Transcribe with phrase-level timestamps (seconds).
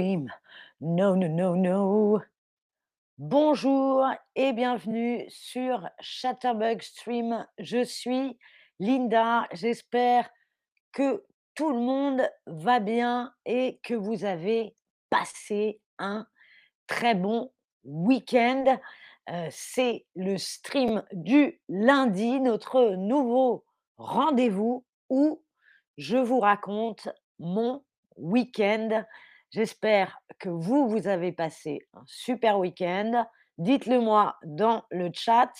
[0.00, 2.22] No, no, no, no.
[3.18, 7.46] Bonjour et bienvenue sur Chatterbug Stream.
[7.58, 8.38] Je suis
[8.78, 9.46] Linda.
[9.52, 10.30] J'espère
[10.92, 11.22] que
[11.54, 14.74] tout le monde va bien et que vous avez
[15.10, 16.26] passé un
[16.86, 17.52] très bon
[17.84, 18.78] week-end.
[19.28, 23.66] Euh, c'est le stream du lundi, notre nouveau
[23.98, 25.44] rendez-vous où
[25.98, 27.84] je vous raconte mon
[28.16, 29.04] week-end.
[29.50, 33.26] J'espère que vous, vous avez passé un super week-end.
[33.58, 35.50] Dites-le moi dans le chat.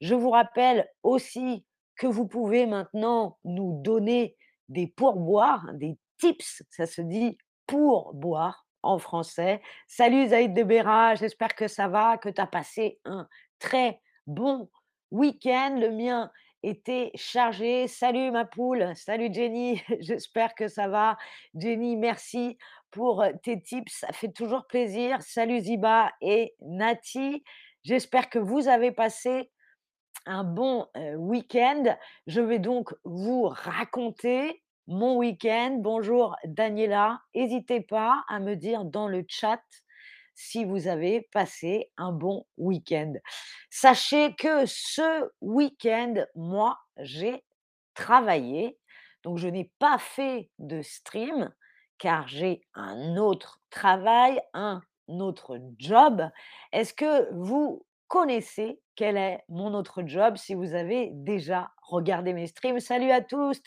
[0.00, 1.64] Je vous rappelle aussi
[1.96, 4.36] que vous pouvez maintenant nous donner
[4.68, 9.62] des pourboires, des tips, ça se dit pourboire en français.
[9.86, 13.26] Salut Zaïd de Béra, j'espère que ça va, que tu as passé un
[13.58, 14.70] très bon
[15.10, 15.76] week-end.
[15.78, 16.30] Le mien
[16.62, 17.88] était chargé.
[17.88, 21.16] Salut ma poule, salut Jenny, j'espère que ça va.
[21.54, 22.58] Jenny, merci
[22.90, 25.20] pour tes tips, ça fait toujours plaisir.
[25.22, 27.44] Salut Ziba et Nati,
[27.84, 29.50] j'espère que vous avez passé
[30.26, 31.96] un bon week-end.
[32.26, 35.76] Je vais donc vous raconter mon week-end.
[35.78, 39.62] Bonjour Daniela, n'hésitez pas à me dire dans le chat
[40.34, 43.12] si vous avez passé un bon week-end.
[43.68, 47.44] Sachez que ce week-end, moi, j'ai
[47.94, 48.78] travaillé.
[49.22, 51.52] Donc, je n'ai pas fait de stream
[52.00, 56.28] car j'ai un autre travail, un autre job.
[56.72, 62.46] Est-ce que vous connaissez quel est mon autre job si vous avez déjà regardé mes
[62.48, 62.80] streams?
[62.80, 63.60] Salut à tous,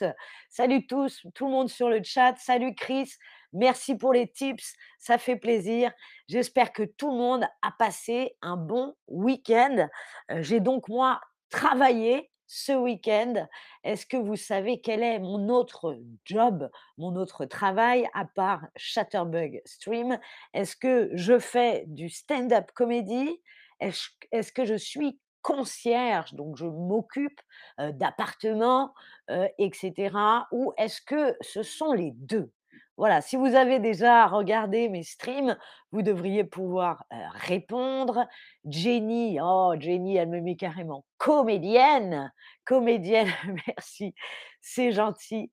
[0.50, 3.14] salut tous, tout le monde sur le chat, salut Chris,
[3.53, 5.92] merci pour les tips, ça fait plaisir.
[6.28, 9.88] J'espère que tout le monde a passé un bon week-end.
[10.31, 13.48] Euh, j'ai donc moi travaillé ce week-end?
[13.84, 19.62] Est-ce que vous savez quel est mon autre job, mon autre travail à part Chatterbug
[19.66, 20.20] Stream?
[20.54, 23.42] Est-ce que je fais du stand-up comédie?
[23.80, 27.42] Est-ce est que je suis concierge, donc je m'occupe
[27.80, 28.94] euh, d'appartements,
[29.31, 30.16] euh, etc.
[30.52, 32.52] Ou est-ce que ce sont les deux?
[32.98, 35.58] Voilà, si vous avez déjà regardé mes streams,
[35.92, 38.28] vous devriez pouvoir euh, répondre.
[38.66, 42.31] Jenny, oh Jenny, elle me met carrément comédienne,
[42.66, 43.31] comédienne,
[43.68, 44.14] merci,
[44.62, 45.52] c'est gentil.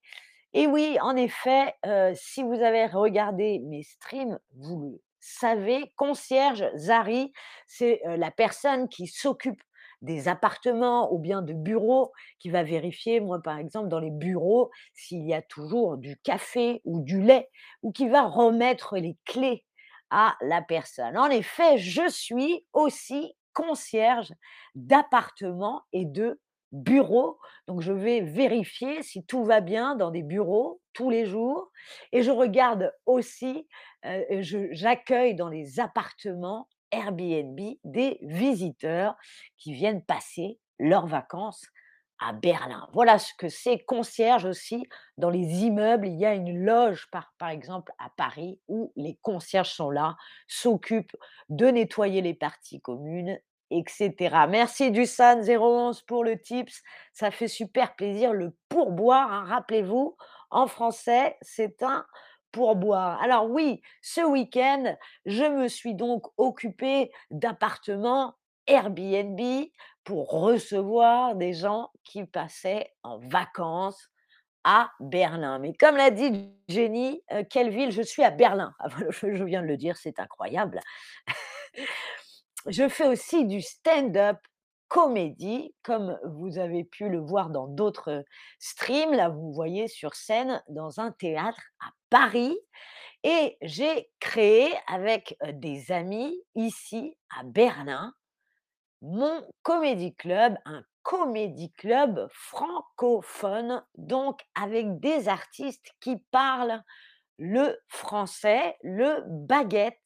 [0.53, 6.65] Et oui, en effet, euh, si vous avez regardé mes streams, vous le savez, concierge
[6.77, 7.33] Zari,
[7.67, 9.63] c'est euh, la personne qui s'occupe
[10.03, 14.71] des appartements ou bien de bureaux, qui va vérifier, moi par exemple, dans les bureaux,
[14.95, 17.49] s'il y a toujours du café ou du lait,
[17.83, 19.65] ou qui va remettre les clés
[20.11, 21.17] à la personne.
[21.17, 24.33] En effet, je suis aussi concierge
[24.75, 26.41] d'appartements et de
[26.73, 27.39] bureaux.
[27.67, 31.71] Donc, je vais vérifier si tout va bien dans des bureaux tous les jours.
[32.13, 33.67] Et je regarde aussi,
[34.05, 34.23] euh,
[34.73, 39.17] j'accueille dans les appartements Airbnb des visiteurs
[39.57, 41.67] qui viennent passer leurs vacances
[42.21, 42.87] à Berlin.
[42.93, 44.87] Voilà ce que c'est concierge aussi.
[45.17, 49.71] Dans les immeubles, il y a une loge, par, exemple à Paris, où les concierges
[49.71, 51.17] sont là, s'occupent
[51.49, 53.39] de nettoyer les parties communes,
[53.71, 54.15] etc.
[54.49, 56.83] Merci Dusan 011 pour le tips.
[57.15, 58.33] Ça fait super plaisir.
[58.35, 60.17] Le pourboire, hein, rappelez-vous,
[60.51, 62.05] en français, c'est un
[62.53, 63.21] pour boire.
[63.23, 64.97] Alors oui, ce week-end,
[65.27, 68.35] je me suis donc occupée d'appartements
[68.67, 69.41] Airbnb
[70.05, 74.11] pour recevoir des gens qui passaient en vacances
[74.65, 75.59] à Berlin.
[75.59, 77.93] Mais comme l'a dit Jenny, euh, quelle ville?
[77.93, 78.75] Je suis à Berlin.
[78.79, 80.81] Ah, je viens de le dire, c'est incroyable.
[82.67, 84.39] je fais aussi du stand-up
[84.89, 88.25] comédie, comme vous avez pu le voir dans d'autres
[88.59, 89.15] streams.
[89.15, 92.59] Là, vous voyez sur scène dans un théâtre à Paris.
[93.23, 98.15] Et j'ai créé avec des amis ici à Berlin
[99.03, 106.83] mon comédie club, un comédie club francophone, donc avec des artistes qui parlent
[107.39, 109.97] le français, le baguette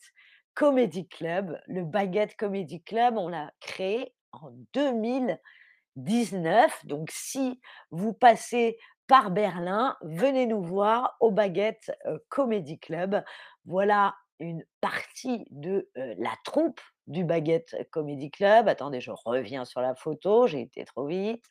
[0.54, 1.60] Comedy Club.
[1.66, 6.86] Le Baguette Comedy Club, on l'a créé en 2019.
[6.86, 7.60] Donc, si
[7.90, 11.92] vous passez par Berlin, venez nous voir au Baguette
[12.28, 13.22] Comedy Club.
[13.64, 18.68] Voilà une partie de la troupe du Baguette Comedy Club.
[18.68, 21.44] Attendez, je reviens sur la photo, j'ai été trop vite.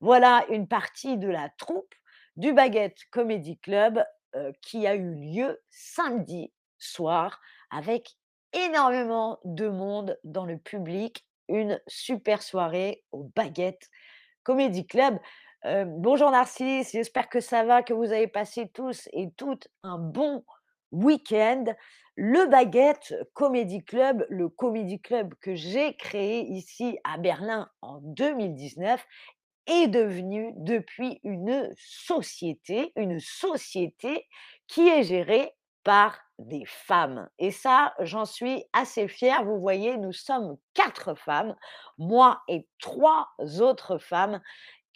[0.00, 1.94] Voilà une partie de la troupe
[2.36, 4.04] du Baguette Comedy Club
[4.62, 7.40] qui a eu lieu samedi soir
[7.70, 8.10] avec
[8.52, 13.88] énormément de monde dans le public une super soirée au Baguette
[14.42, 15.18] Comedy Club.
[15.64, 19.98] Euh, bonjour Narcisse, j'espère que ça va, que vous avez passé tous et toutes un
[19.98, 20.44] bon
[20.92, 21.64] week-end.
[22.14, 29.04] Le Baguette Comedy Club, le comedy club que j'ai créé ici à Berlin en 2019
[29.66, 34.28] est devenu depuis une société, une société
[34.68, 35.52] qui est gérée
[35.82, 37.28] par des femmes.
[37.38, 39.44] Et ça, j'en suis assez fière.
[39.44, 41.56] Vous voyez, nous sommes quatre femmes,
[41.98, 43.28] moi et trois
[43.60, 44.40] autres femmes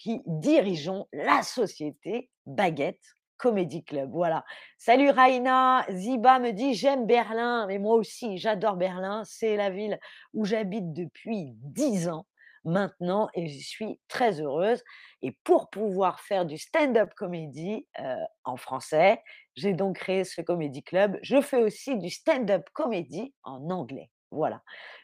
[0.03, 3.05] qui dirigeons la société Baguette
[3.37, 4.11] Comedy Club.
[4.11, 4.45] Voilà.
[4.77, 9.23] Salut Raina, Ziba me dit j'aime Berlin, mais moi aussi j'adore Berlin.
[9.25, 10.01] C'est la ville
[10.35, 12.27] où j'habite depuis 10 ans
[12.65, 14.83] maintenant et j'y suis très heureuse.
[15.23, 19.23] Et pour pouvoir faire du stand-up comédie euh, en français,
[19.55, 21.17] j'ai donc créé ce comédie club.
[21.23, 24.11] Je fais aussi du stand-up comédie en anglais.
[24.33, 24.63] Voilà,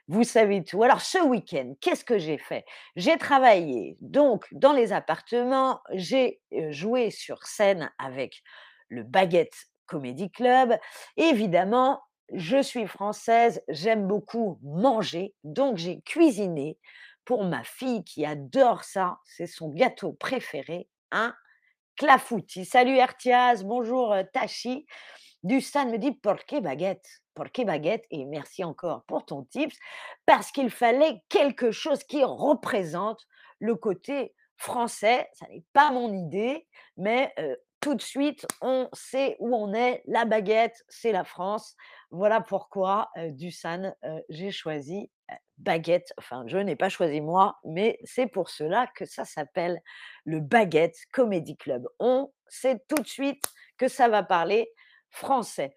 [0.08, 0.82] vous savez tout.
[0.82, 2.64] Alors ce week-end, qu'est-ce que j'ai fait?
[2.96, 6.40] J'ai travaillé donc dans les appartements, j'ai
[6.70, 8.42] joué sur scène avec
[8.88, 10.78] le Baguette Comedy Club.
[11.18, 12.00] Évidemment,
[12.32, 16.78] je suis française, j'aime beaucoup manger, donc j'ai cuisiné
[17.26, 21.34] pour ma fille qui adore ça, c'est son gâteau préféré, un
[21.96, 22.64] clafoutis.
[22.64, 24.86] Salut Ertiaz, bonjour Tachi.
[25.42, 29.76] Dusan me dit Porqué baguette Porqué baguette Et merci encore pour ton tips,
[30.26, 33.26] parce qu'il fallait quelque chose qui représente
[33.60, 35.28] le côté français.
[35.34, 37.32] Ça n'est pas mon idée, mais
[37.80, 40.02] tout de suite, on sait où on est.
[40.06, 41.76] La baguette, c'est la France.
[42.10, 45.10] Voilà pourquoi, euh, Dusan, euh, j'ai choisi
[45.58, 46.12] baguette.
[46.18, 49.80] Enfin, je n'ai pas choisi moi, mais c'est pour cela que ça s'appelle
[50.24, 51.86] le Baguette Comedy Club.
[51.98, 53.44] On sait tout de suite
[53.76, 54.72] que ça va parler
[55.10, 55.74] français.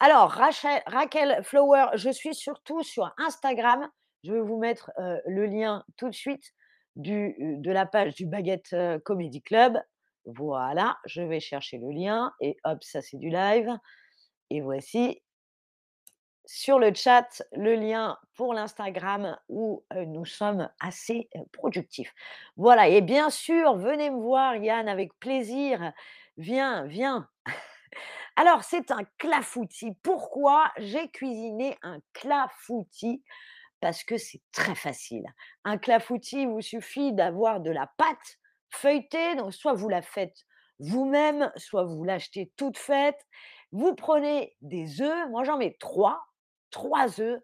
[0.00, 3.88] Alors, Raquel Flower, je suis surtout sur Instagram.
[4.24, 4.90] Je vais vous mettre
[5.26, 6.52] le lien tout de suite
[6.96, 9.78] du, de la page du Baguette Comedy Club.
[10.26, 13.70] Voilà, je vais chercher le lien et hop, ça c'est du live.
[14.50, 15.22] Et voici
[16.44, 22.12] sur le chat le lien pour l'Instagram où nous sommes assez productifs.
[22.56, 25.92] Voilà, et bien sûr, venez me voir, Yann, avec plaisir.
[26.36, 27.28] Viens, viens.
[28.36, 29.94] Alors, c'est un clafoutis.
[30.02, 33.22] Pourquoi j'ai cuisiné un clafoutis?
[33.80, 35.24] Parce que c'est très facile.
[35.64, 38.38] Un clafoutis, il vous suffit d'avoir de la pâte
[38.70, 40.44] feuilletée, donc soit vous la faites
[40.78, 43.18] vous-même, soit vous l'achetez toute faite.
[43.72, 46.22] Vous prenez des œufs, moi j'en mets trois,
[46.70, 47.40] trois œufs,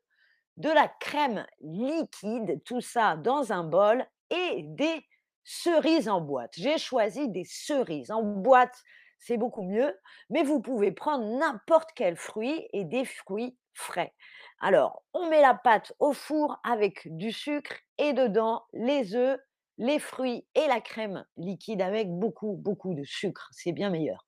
[0.59, 5.07] de la crème liquide, tout ça dans un bol et des
[5.45, 6.53] cerises en boîte.
[6.57, 8.77] J'ai choisi des cerises en boîte,
[9.23, 9.97] c'est beaucoup mieux,
[10.31, 14.13] mais vous pouvez prendre n'importe quel fruit et des fruits frais.
[14.61, 19.39] Alors, on met la pâte au four avec du sucre et dedans les œufs,
[19.79, 23.49] les fruits et la crème liquide avec beaucoup, beaucoup de sucre.
[23.53, 24.27] C'est bien meilleur.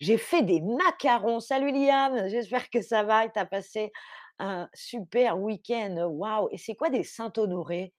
[0.00, 1.40] J'ai fait des macarons.
[1.40, 3.92] Salut Liam, j'espère que ça va et tu as passé
[4.38, 6.08] un super week-end.
[6.08, 6.48] Waouh!
[6.52, 7.92] Et c'est quoi des Saint-Honoré?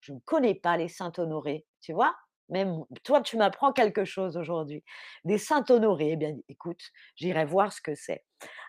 [0.00, 2.14] Je ne connais pas les Saint-Honoré, tu vois?
[2.48, 4.84] Même toi, tu m'apprends quelque chose aujourd'hui.
[5.24, 6.80] Des Saint-Honoré, eh bien, écoute,
[7.16, 8.22] j'irai voir ce que c'est.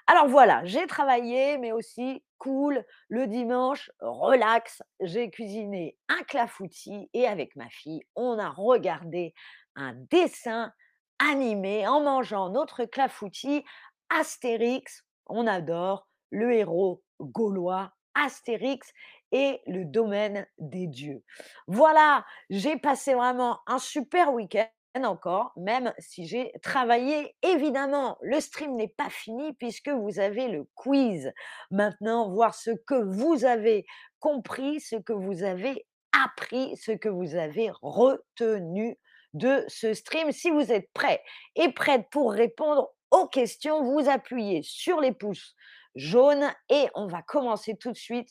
[0.07, 7.27] Alors voilà, j'ai travaillé, mais aussi cool, le dimanche, relax, j'ai cuisiné un clafoutis et
[7.27, 9.33] avec ma fille, on a regardé
[9.75, 10.72] un dessin
[11.19, 13.63] animé en mangeant notre clafoutis
[14.10, 15.04] Astérix.
[15.27, 18.91] On adore le héros gaulois Astérix
[19.32, 21.24] et le domaine des dieux.
[21.67, 24.67] Voilà, j'ai passé vraiment un super week-end
[25.03, 27.36] encore, même si j'ai travaillé.
[27.41, 31.34] Évidemment, le stream n'est pas fini puisque vous avez le quiz.
[31.72, 33.86] Maintenant, voir ce que vous avez
[34.20, 35.86] compris, ce que vous avez
[36.24, 38.98] appris, ce que vous avez retenu
[39.34, 40.32] de ce stream.
[40.32, 41.22] Si vous êtes prêts
[41.55, 45.55] et prête pour répondre aux questions, vous appuyez sur les pouces
[45.96, 48.29] jaunes et on va commencer tout de suite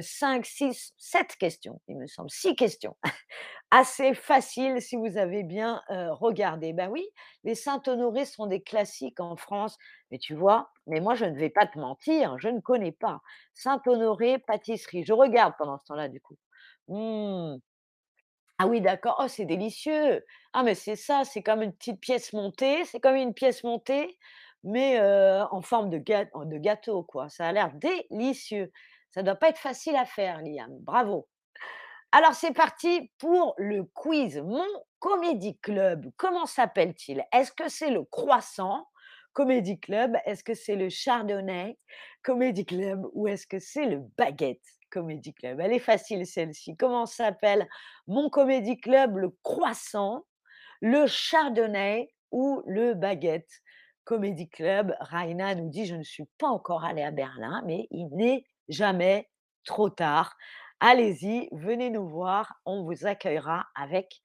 [0.00, 2.96] 5, 6, 7 questions, il me semble, 6 questions.
[3.70, 6.72] Assez facile si vous avez bien regardé.
[6.72, 7.04] Ben oui,
[7.44, 9.76] les Saint-Honoré sont des classiques en France,
[10.10, 13.20] mais tu vois, mais moi je ne vais pas te mentir, je ne connais pas.
[13.54, 16.36] Saint-Honoré, pâtisserie, je regarde pendant ce temps-là du coup.
[16.88, 17.56] Mmh.
[18.58, 19.16] Ah oui, d'accord.
[19.20, 20.24] Oh, c'est délicieux.
[20.52, 22.84] Ah, mais c'est ça, c'est comme une petite pièce montée.
[22.84, 24.16] C'est comme une pièce montée,
[24.62, 27.28] mais en forme de, de gâteau, quoi.
[27.28, 28.70] Ça a l'air délicieux.
[29.14, 30.76] Ça ne doit pas être facile à faire, Liam.
[30.80, 31.28] Bravo.
[32.10, 34.38] Alors, c'est parti pour le quiz.
[34.38, 34.66] Mon
[34.98, 37.24] Comédie Club, comment s'appelle-t-il?
[37.32, 38.88] Est-ce que c'est le Croissant?
[39.32, 41.78] Comédie Club Est-ce que c'est le Chardonnay?
[42.24, 44.64] Comédie Club Ou est-ce que c'est le Baguette?
[44.90, 46.76] Comédie Club Elle est facile, celle-ci.
[46.76, 47.68] Comment s'appelle
[48.08, 50.24] mon Comédie Club Le Croissant,
[50.80, 53.62] le Chardonnay ou le Baguette?
[54.02, 54.92] Comedy Club.
[54.98, 59.28] Raina nous dit: «Je ne suis pas encore allée à Berlin, mais il n'est jamais
[59.64, 60.36] trop tard.
[60.80, 64.20] Allez-y, venez nous voir, on vous accueillera avec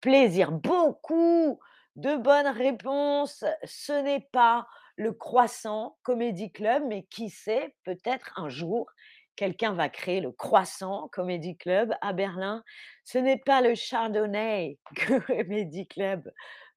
[0.00, 0.52] plaisir».
[0.52, 1.60] Beaucoup
[1.96, 3.44] de bonnes réponses.
[3.64, 4.66] Ce n'est pas
[4.96, 8.90] le Croissant Comedy Club, mais qui sait, peut-être un jour,
[9.36, 12.62] quelqu'un va créer le Croissant Comedy Club à Berlin.
[13.04, 14.78] Ce n'est pas le Chardonnay
[15.26, 16.30] Comedy Club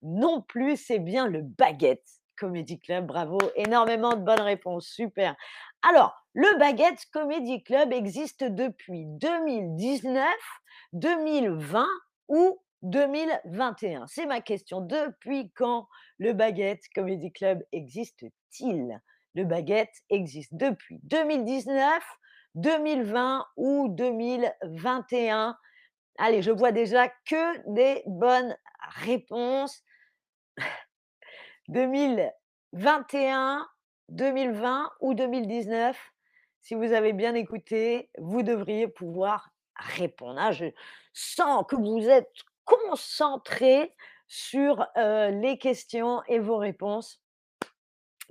[0.04, 3.08] non plus, c'est bien le Baguette Comedy Club.
[3.08, 5.36] Bravo, énormément de bonnes réponses, super.
[5.86, 10.26] Alors, le Baguette Comedy Club existe depuis 2019,
[10.94, 11.86] 2020
[12.30, 14.08] ou 2021?
[14.08, 14.80] C'est ma question.
[14.80, 19.02] Depuis quand le Baguette Comedy Club existe-t-il?
[19.36, 22.02] Le Baguette existe depuis 2019,
[22.56, 25.58] 2020 ou 2021?
[26.18, 28.56] Allez, je vois déjà que des bonnes
[29.02, 29.84] réponses.
[31.68, 33.68] 2021,
[34.14, 35.98] 2020 ou 2019?
[36.62, 40.40] Si vous avez bien écouté, vous devriez pouvoir répondre.
[40.40, 40.66] Ah, je
[41.14, 42.32] sens que vous êtes
[42.66, 43.94] concentrés
[44.28, 47.22] sur, heu, les questions et vos réponses.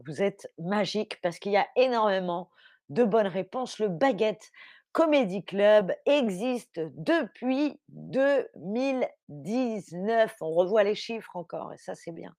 [0.06, 2.50] Vous êtes magiques parce qu'il y a énormément
[2.88, 3.78] de bonnes réponses.
[3.78, 4.50] Le Baguette
[4.92, 10.34] Comedy Club existe depuis 2019.
[10.40, 12.34] On revoit les chiffres encore et ça, c'est bien.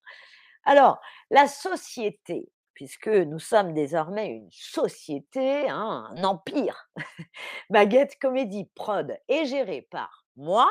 [0.63, 6.89] Alors, la société, puisque nous sommes désormais une société, hein, un empire,
[7.69, 10.69] Baguette Comedy Prod est gérée par moi,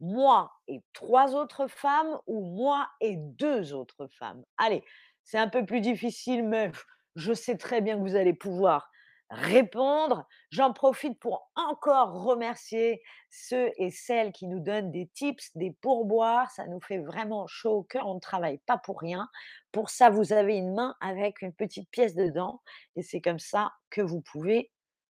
[0.00, 4.44] moi et 3 autres femmes ou moi et 2 autres femmes?
[4.58, 4.84] Allez,
[5.24, 6.70] c'est un peu plus difficile, mais
[7.16, 8.90] je sais très bien que vous allez pouvoir
[9.30, 10.26] répondre.
[10.50, 16.50] J'en profite pour encore remercier ceux et celles qui nous donnent des tips, des pourboires.
[16.50, 18.06] Ça nous fait vraiment chaud au cœur.
[18.06, 19.28] On ne travaille pas pour rien.
[19.72, 22.62] Pour ça, vous avez une main avec une petite pièce dedans
[22.94, 24.70] et c'est comme ça que vous pouvez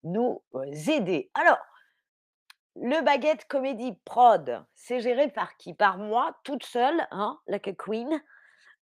[0.05, 0.43] nous,
[0.89, 1.31] aider.
[1.35, 1.59] Alors,
[2.77, 5.75] le Baguette Comedy Prod, c'est géré par qui?
[5.75, 8.23] Par moi, toute seule, hein, like a queen?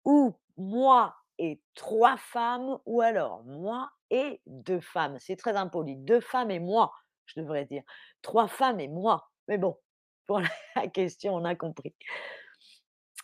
[0.05, 2.79] Ou moi et 3 femmes?
[2.85, 5.19] Ou alors moi et 2 femmes.
[5.21, 5.97] C'est très impoli.
[5.97, 6.93] 2 femmes et moi,
[7.27, 7.83] je devrais dire.
[8.23, 9.31] 3 femmes et moi.
[9.49, 9.79] Mais bon,
[10.27, 10.41] pour
[10.77, 11.95] la question, on a compris.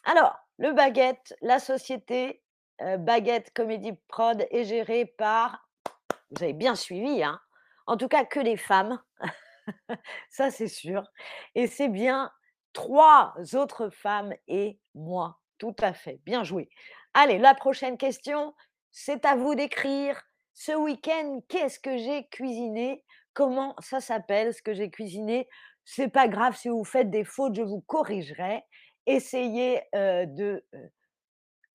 [0.05, 2.43] Alors, le Baguette, la société,
[2.81, 5.69] heu, Baguette Comedy Prod est gérée par
[6.33, 7.41] vous avez bien suivi, hein,
[7.87, 9.01] en tout cas que des femmes,
[10.31, 11.05] ça c'est sûr
[11.55, 12.31] et c'est bien
[12.73, 15.39] 3 autres femmes et moi.
[15.59, 16.71] Tout à fait, bien joué.
[17.15, 18.55] Allez, la prochaine question,
[18.91, 20.21] c'est à vous d'écrire.
[20.55, 23.05] Ce week-end, qu'est-ce que j'ai cuisiné?
[23.35, 25.49] Comment ça s'appelle ce que j'ai cuisiné?
[25.85, 28.63] C'est pas grave si vous faites des fautes, je vous corrigerai.
[29.07, 30.65] Essayez, heu, de,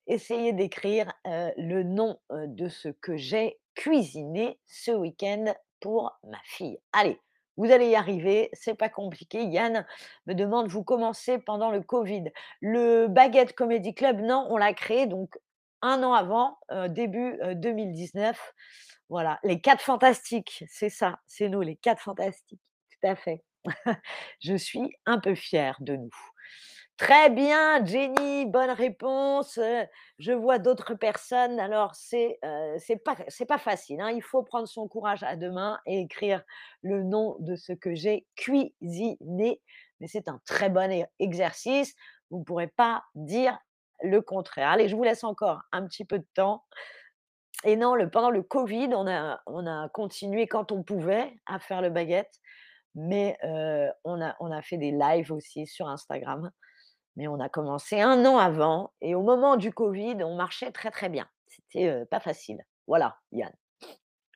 [0.07, 6.79] essayez d'écrire, heu, le nom, de ce que j'ai cuisiné ce week-end pour ma fille.
[6.93, 7.19] Allez,
[7.57, 9.43] vous allez y arriver, c'est pas compliqué.
[9.43, 9.85] Yann
[10.27, 12.25] me demande: «Vous commencez pendant le covid?»
[12.61, 15.37] le Baguette Comedy Club, non, on l'a créé donc
[15.81, 16.57] 1 an avant,
[16.89, 18.53] début, heu, 2019.
[19.09, 23.43] Voilà, les 4 fantastiques, c'est ça, c'est nous les 4 fantastiques, tout à fait.
[24.41, 26.09] Je suis un peu fière de nous.
[26.97, 29.59] Très bien, Jenny, bonne réponse,
[30.17, 31.59] je vois d'autres personnes.
[31.59, 32.39] Alors c'est,
[32.79, 33.15] c'est pas
[33.47, 36.43] pas facile, hein, il faut prendre son courage à 2 mains et écrire
[36.81, 39.61] le nom de ce que j'ai cuisiné,
[39.99, 41.93] mais c'est un très bon e exercice.
[42.31, 43.57] Vous ne pourrez pas dire
[44.03, 44.69] le contraire.
[44.69, 46.63] Allez, je vous laisse encore un petit peu de temps
[47.63, 51.81] et non, pendant le covid, on a on a continué quand on pouvait à faire
[51.81, 52.39] le Baguette,
[52.95, 56.51] mais heu, on a fait des lives aussi sur Instagram,
[57.15, 60.91] mais on a commencé 1 an avant et au moment du covid, on marchait très,
[60.91, 61.27] très bien.
[61.47, 62.63] C'était, heu, pas facile.
[62.87, 63.53] Voilà, Yann,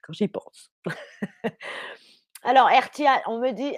[0.04, 0.72] quand j'y pense.
[2.44, 3.76] Alors RTL, on me dit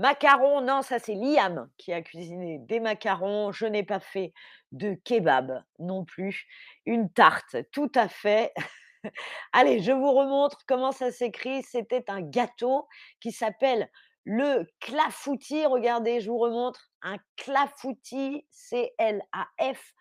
[0.00, 3.52] macarons, non, ça c'est Liam qui a cuisiné des macarons.
[3.52, 4.32] Je n'ai pas fait
[4.72, 6.46] de kebab non plus.
[6.86, 8.52] Une tarte, tout à fait.
[9.52, 11.62] Allez, je vous remontre comment ça s'écrit.
[11.62, 12.88] C'était un gâteau
[13.20, 13.88] qui s'appelle
[14.24, 15.66] le clafoutis.
[15.66, 16.90] Regardez, je vous remontre.
[17.02, 19.94] Un clafoutis, C-L-A-F,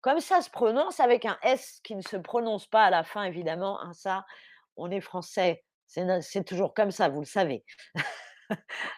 [0.00, 3.24] comme ça se prononce avec un S qui ne se prononce pas à la fin
[3.24, 4.24] évidemment, hein, ça,
[4.76, 7.64] on est français, c'est toujours comme ça, vous le savez.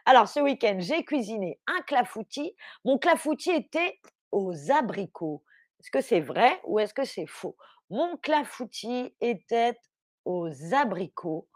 [0.05, 2.55] Alors ce week-end, j'ai cuisiné un clafoutis.
[2.85, 4.00] Mon clafoutis était
[4.33, 5.43] aux abricots.
[5.81, 7.57] Est-ce que c'est vrai ou est-ce que c'est faux?
[7.90, 9.78] Mon clafoutis était
[10.25, 11.49] aux abricots.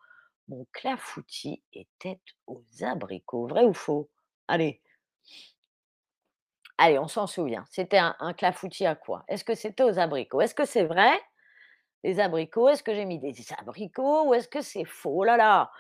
[0.49, 3.47] Mon clafoutis était aux abricots.
[3.47, 4.11] Vrai ou faux?
[4.49, 4.83] Allez.
[6.79, 7.65] Allez, on s'en souvient.
[7.71, 9.25] C'était un clafoutis à quoi?
[9.29, 10.41] Est-ce que c'était aux abricots?
[10.41, 11.13] Est-ce que c'est vrai?
[12.03, 12.69] Des abricots.
[12.69, 15.21] Est-ce que j'ai mis des abricots ou est-ce que c'est faux?
[15.21, 15.71] Oh là là,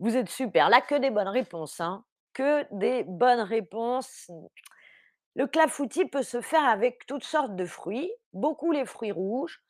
[0.00, 4.30] vous êtes super, là que des bonnes réponses, hein, que des bonnes réponses.
[5.36, 9.62] Le clafoutis peut se faire avec toutes sortes de fruits, beaucoup les fruits rouges,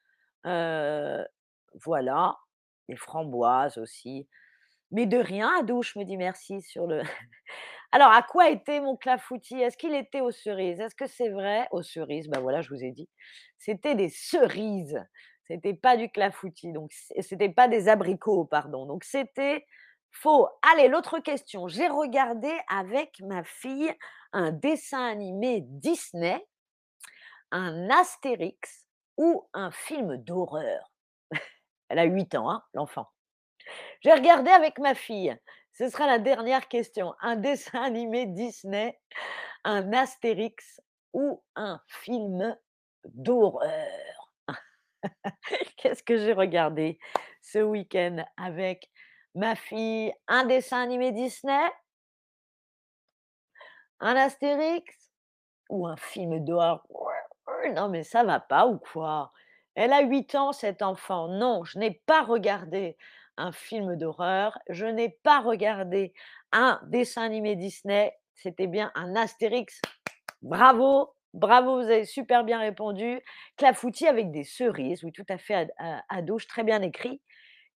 [1.84, 2.36] voilà,
[2.88, 4.28] les framboises aussi.
[4.90, 7.02] Mais de rien Adouche me dit: «Merci» sur le
[7.92, 9.60] alors à quoi était mon clafoutis?
[9.60, 10.80] Est-ce qu'il était aux cerises?
[10.80, 11.68] Est-ce que c'est vrai?
[11.72, 13.08] Aux cerises, bah, voilà, je vous ai dit.
[13.58, 15.02] C'était des cerises,
[15.44, 19.66] c'était pas du clafoutis, donc c'était pas des abricots, pardon, donc c'était
[20.14, 20.48] faux.
[20.62, 21.68] Allez, l'autre question.
[21.68, 23.92] J'ai regardé avec ma fille
[24.32, 26.44] un dessin animé Disney,
[27.50, 30.90] un Astérix ou un film d'horreur.
[31.88, 33.06] Elle a 8 ans, hein, l'enfant.
[34.00, 35.36] J'ai regardé avec ma fille,
[35.72, 37.14] ce sera la dernière question.
[37.20, 38.98] Un dessin animé Disney,
[39.64, 40.80] un Astérix
[41.12, 42.56] ou un film
[43.04, 44.32] d'horreur?
[45.76, 46.98] Qu'est-ce que j'ai regardé
[47.42, 48.90] ce week-end avec
[49.34, 50.12] ma fille?
[50.28, 51.70] Un dessin animé Disney?
[54.00, 55.10] Un Astérix?
[55.70, 56.86] Ou un film d'horreur?
[57.74, 59.32] Non mais ça va pas ou quoi?
[59.74, 61.28] Elle a 8 ans cette enfant.
[61.28, 62.96] Non, je n'ai pas regardé
[63.36, 66.14] un film d'horreur, je n'ai pas regardé
[66.52, 69.80] un dessin animé Disney, c'était bien un Astérix.
[70.42, 73.20] Bravo, bravo, vous avez super bien répondu.
[73.56, 77.20] Clafoutis avec des cerises, oui tout à fait Ad A Adouche, très bien écrit.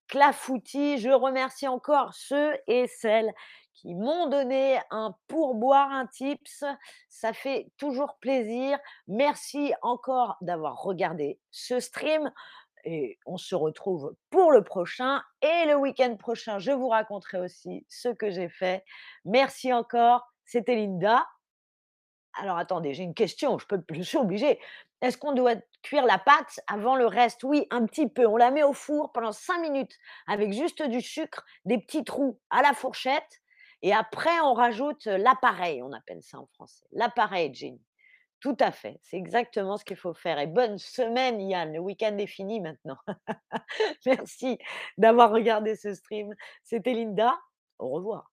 [0.08, 3.32] Clafoutis, je remercie encore ceux et celles
[3.74, 6.64] qui m'ont donné un pourboire, un tips,
[7.08, 8.78] ça fait toujours plaisir.
[9.06, 12.32] Merci encore d'avoir regardé ce stream
[12.84, 17.84] et on se retrouve pour le prochain et le week-end prochain, je vous raconterai aussi
[17.88, 18.84] ce que j'ai fait.
[19.24, 21.26] Merci encore, c'était Linda.
[22.34, 24.58] Alors attendez, j'ai une question, je peux je suis obligée.
[25.00, 27.44] Est-ce qu'on doit cuire la pâte avant le reste?
[27.44, 28.26] Oui, un petit peu.
[28.26, 32.40] On la met au four pendant 5 minutes avec juste du sucre, des petits trous
[32.50, 33.40] à la fourchette
[33.82, 36.84] et après on rajoute l'appareil, on appelle ça en français.
[36.92, 37.80] L'appareil, Jenny.
[38.40, 42.16] Tout à fait, c'est exactement ce qu'il faut faire et bonne semaine Yann, le week-end
[42.18, 42.98] est fini maintenant.
[44.06, 44.58] Merci
[44.96, 46.32] d'avoir regardé ce stream.
[46.62, 47.36] C'était Linda,
[47.80, 48.30] au revoir.